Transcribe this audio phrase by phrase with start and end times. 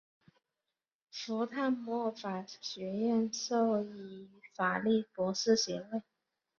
[1.11, 6.01] 福坦莫法学院授予法律博士学位。